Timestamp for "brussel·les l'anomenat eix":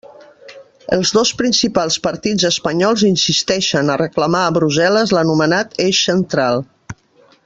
4.59-6.01